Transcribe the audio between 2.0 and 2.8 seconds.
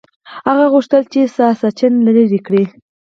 لرې کړي.